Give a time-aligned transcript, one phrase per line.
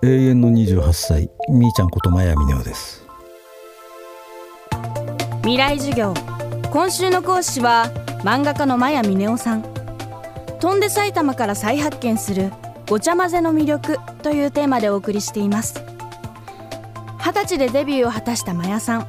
[0.00, 3.06] 永遠の28歳みーちゃんことまやみねおです。
[5.42, 6.14] 未来授業。
[6.70, 7.90] 今週の講師は
[8.24, 9.62] 漫画家のマヤミネオさん。
[10.60, 12.52] 飛んで埼玉から再発見する
[12.88, 15.82] ごちゃ混ぜの魅力というテーマでお送りしています。
[17.18, 19.06] 二十歳でデビューを果たしたマヤさん。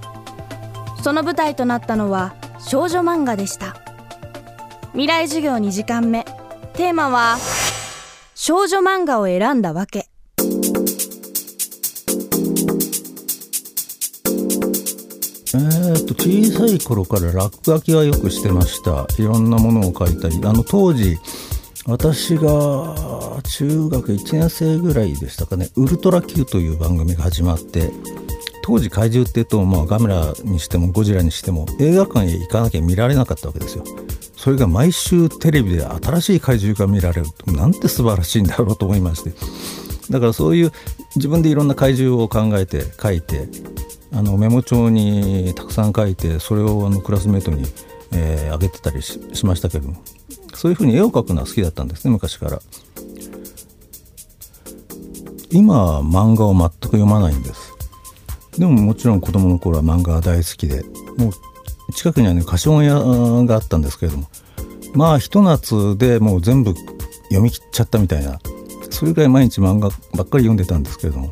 [1.03, 3.75] その舞台となったのは少女漫画でした。
[4.91, 6.23] 未来授業2時間目。
[6.73, 7.37] テーマは
[8.35, 10.07] 少女漫画を選んだわけ。
[16.23, 19.05] 小さい頃から落書きはよくしてました。
[19.21, 20.39] いろんなものを描いたり。
[20.45, 21.17] あの当時
[21.85, 27.91] 私が中学1年生ぐらいでしたかね「ウルトラ Q」という番組が始まって
[28.61, 33.83] 当時怪獣っていうと、まあ、ガメラにしてもゴジラにしても映画館へ行かなきゃ見られなかったわけですよ。
[34.37, 39.33] それが毎週テレビで新しい怪獣が見られるなんて素晴らしいんだろうと思いまして。
[40.09, 40.71] だからそういう
[41.17, 43.47] 自分でいろんな怪獣を考えて書いて
[44.13, 47.65] あのメモ帳にたくさん書いてそれをあのクラスメートに、
[48.13, 50.01] えー、あげてたりしましたけども
[50.53, 52.59] そういうふうに絵を描くのは好きだったんですね昔から。
[55.51, 57.73] 今漫画を全く読まないんです。
[58.57, 60.83] でももちろん子供の頃は漫画が大好きで
[61.17, 62.95] もう近くにはね貸本屋
[63.45, 64.27] があったんですけれども
[64.93, 68.39] まあひと夏でもう全部読み切っちゃったみたいな
[68.89, 71.31] それぐらい毎日漫画ばっかり読んでたんですけれども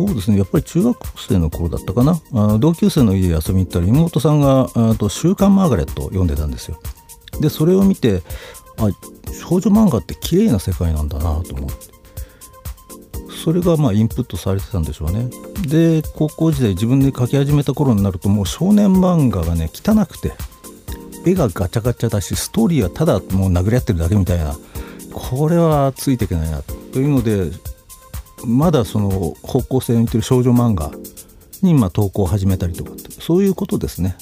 [0.00, 0.38] そうですね。
[0.38, 0.96] やっぱり中学
[1.28, 2.18] 生の頃だったかな。
[2.32, 6.80] あの同級生の家に遊びに行ったら妹さんが「と週刊マーガレット」を読んでたんですよ。
[7.38, 8.22] でそれを見て
[8.78, 8.88] あ
[9.30, 11.74] 少女漫画って綺麗な世界なんだなと思って。
[13.44, 15.28] それがまあインプットされてたんでしょうね。
[15.68, 20.32] で高校時代自分で描き始めた頃になるともう少年漫画がね汚くて
[21.26, 24.56] 絵がガチャガチャだしストーリーはただもう殴り合ってるだけみたいな。
[25.12, 26.62] これはついていけないな。
[26.62, 27.50] というので
[28.44, 29.10] まだその
[29.42, 30.90] 方向性を似てる少女漫画
[31.62, 34.16] に今投稿を始めたりとかそういうことですね。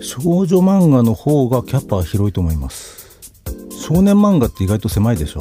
[0.00, 3.20] 少女漫画の方がキャパは広いと思います。
[3.70, 5.40] 少年漫画って意外と狭いでしょ？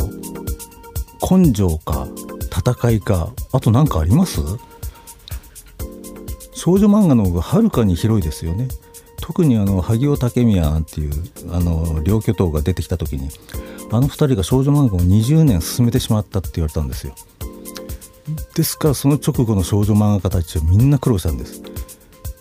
[1.29, 2.07] 根性か
[2.55, 4.41] 戦いかあと何かあります？
[6.53, 8.67] 少女漫画の方がはるかに広いですよね。
[9.21, 11.11] 特にあの萩尾武宮なんていう
[11.51, 13.29] あの両巨頭が出てきた時に
[13.91, 17.15] あの2人が少女漫画を20年進めてしまったって言われたんですよ。
[18.55, 18.89] ですか？
[18.89, 21.61] らその直後の少女漫画家たちはみんな苦労したんです。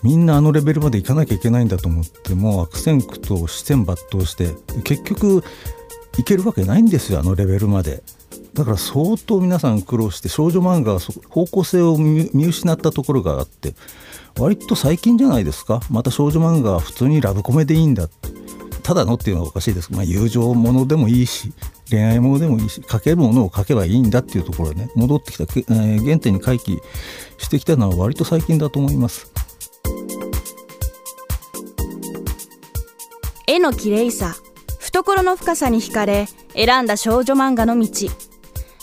[0.03, 4.49] みんなあのレベルまでいかなきゃいけないんだと思っても悪戦苦闘視線抜刀して
[4.83, 5.43] 結局
[6.17, 8.03] いけるわけないんですよあのレベルまで。
[8.53, 13.73] だから相当皆さん苦労して少女漫画は方向性を見失ったところがあって
[14.39, 15.81] 割と最近じゃないですか？
[15.89, 18.07] また少女漫画は普通にラブコメでいいんだ。
[18.83, 21.51] ただのっていうのはおかしいです、まあ、友情ものでもいいし
[21.89, 26.79] 恋愛ものでもいいし書けるものを書けばいいんだっていうところね戻ってきた、えー、原点に回帰
[27.37, 29.31] してきたのは割と最近だと思います。
[33.47, 34.35] 絵の綺麗さ
[34.79, 38.09] 懐の深さに惹かれ選んだ少女漫画の道。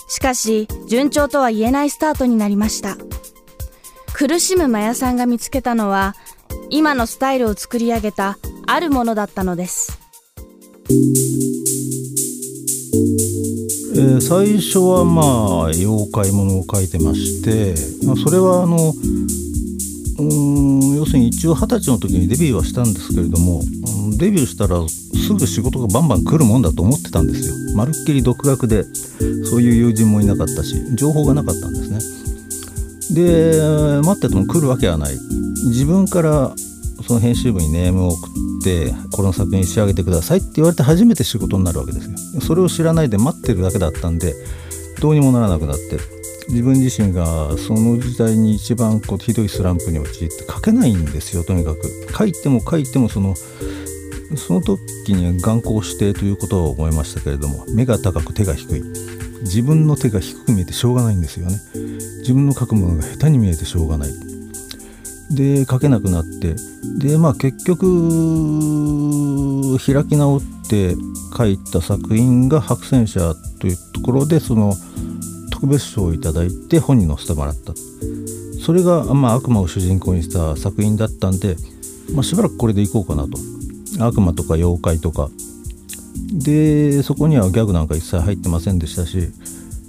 [0.08, 2.96] しかし順調とは言えないスタートになりました。
[4.12, 6.14] 苦しむマヤさんが見つけたのは
[6.70, 10.01] 今のスタイルを作り上げたあるものだったのです。
[14.02, 17.74] えー、最初はまあ妖怪ものを描いてまして、
[18.04, 18.92] まあ、それはあの
[20.18, 23.62] うん要するに一応二十歳の時にデビューはしたんですけれども
[24.18, 27.54] デビューしたらすぐ仕事がバンバン来るもんだと思ってたんですよ。
[27.76, 28.84] まるっきり独学で
[29.44, 33.14] そういう友人もいなかったし情報がなかったんですね。
[33.14, 35.16] で待ってても来るわけはない。
[35.66, 36.54] 自分から
[37.02, 38.32] その編集部にネームを送っ
[38.62, 42.40] てこの作品仕上げてくださいって言われて初めて仕事になるわけですよ。
[42.40, 44.34] それを知らないで待ってるだけだったんで
[45.00, 45.98] どうにもならなくなって
[46.48, 51.80] 自分自身がその時代に一番こうひどいスランプに陥って書けないんですよとにかく。
[52.16, 53.34] 書いても書いてもその
[54.36, 54.78] その時
[55.12, 58.82] には眼光してということを思いましたけれども目が高く手が低い。
[59.42, 61.60] 自分の手が低く見えてしょうがないんですよね。
[62.20, 64.31] 自分の書くものが下手に見えてしょうがない。
[65.34, 66.54] で書けなくなって。
[66.98, 67.86] でまあ結局
[69.78, 70.94] 開き直って
[71.36, 74.76] 書いた作品が「白戦車」というところでその
[75.50, 77.72] 特別賞をいただいて本に載せてもらった。
[78.64, 81.56] それが、まあ、悪魔を主人公にした作品だったんで、
[82.14, 83.38] まあ、しばらくこれでいこうかなと。
[83.98, 85.30] 悪魔とか妖怪とか。
[86.32, 89.30] でそこにはギャグなんか一切入ってませんでしたし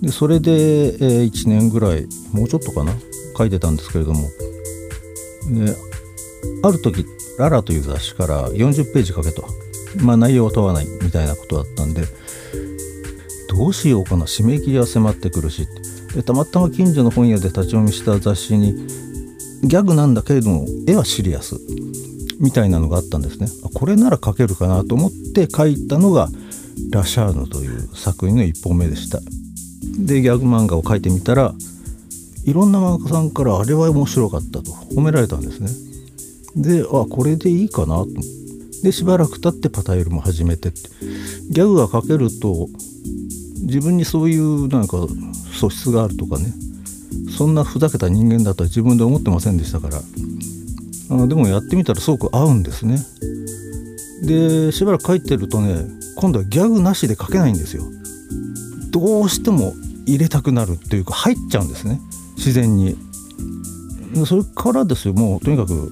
[0.01, 2.94] でそれで、えー、1年ぐらいもうちょっとかな
[3.38, 4.28] 書いてたんですけれども。
[5.50, 5.75] で
[6.63, 7.06] ある時
[7.38, 9.45] 「ララ」という雑誌から40ページ書けと、
[9.98, 12.07] まあ、内容は問わないみたいなことだったんで
[13.50, 15.68] どうしようかな締め切りは迫ってくるし。
[16.16, 18.75] でたまたま近所の本屋で立ち読みした雑誌に
[19.63, 21.56] ギャグなんだけれども絵はシリアス。
[22.40, 23.48] みたいなのがあったんですね。
[23.74, 26.30] これなら描けるかなと思って描いたのが
[26.92, 29.22] 「ラシャーヌ」という作品の1本目でした。
[29.98, 31.54] でギャグ漫画を描いてみたら
[32.45, 35.69] いろんな漫画家さんからあれは面白かったと褒められたんですね。
[36.56, 38.07] であこれでいいかなと。
[38.84, 40.90] でしばらく経ってパタイルも始めてって。
[41.50, 42.68] ギャグが描けると
[43.62, 44.98] 自分にそういうなんか
[45.54, 46.54] 素質があるとかね。
[47.38, 50.01] そんなふざけた人間だとは自分で思ってませんでしたから。
[51.10, 52.98] あのでもやってみたらすごく合うんですね。
[54.24, 55.86] でしばらく書いてるとね
[56.16, 57.84] 今度はギャグなしで書けないんですよ。
[58.92, 59.74] どうしても
[60.06, 62.00] 入れたくなるっていうか入っちゃうんですね。
[62.45, 62.98] 自然に
[64.25, 65.92] それからですよもうとにかく好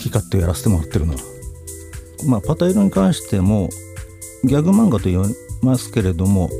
[0.00, 1.20] き勝手やらせてもらってるのは
[2.26, 3.68] まあパタイロに関しても
[4.42, 6.50] ギャグ漫画と言いますけれども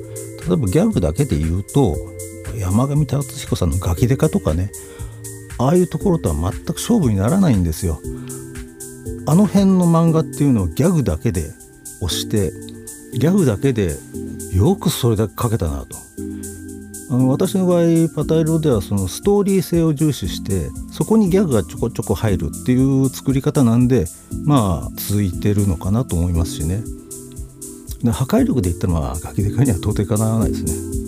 [0.46, 1.96] 例えばギャグだけで言うと
[2.56, 4.70] 山上達彦さんの「ガキデカ」とかね
[5.58, 8.00] ああいうところとは全く勝負にならないんですよ。
[9.26, 11.50] あの辺の漫画っていうのをギャグだけで
[12.00, 12.52] 押して
[13.12, 13.96] ギャグだけで
[14.54, 15.96] よくそれだけ描けたなと。
[17.10, 24.06] あの私の場合パタイロではそのストーリー性を重視してそこにギャグがちょこちょこ入るっていう作り方なんで
[24.44, 26.82] まあ続いてるのかなと思いますしね。
[28.02, 30.98] で破壊力で言ったらまあガキデカには到底かなわないですね。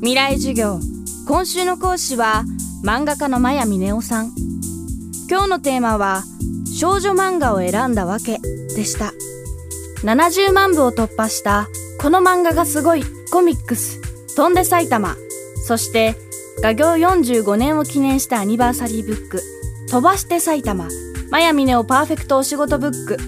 [0.00, 0.80] 未来授業
[1.28, 2.44] 今週の講師は
[2.82, 4.32] 漫画家の真谷峰夫さん
[5.30, 6.24] 今日のテーマは
[6.66, 8.38] 少女漫画を選んだわけ
[8.74, 9.12] でした
[10.02, 11.68] 70万部を突破した
[12.00, 14.00] この漫画がすごいコミックス。
[14.34, 15.16] 飛んで埼玉。
[15.66, 16.14] そして
[16.62, 19.42] 画業45年を記念したアニバーサリーブック。
[19.90, 20.88] 飛ばして埼玉。
[21.30, 23.18] マヤミネオパーフェクトお仕事ブック。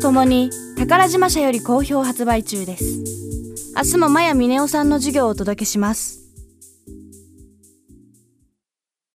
[0.00, 2.84] ともに宝島社より好評発売中です。
[3.74, 6.25] 明日もマヤミネオさんの授業をお届けします。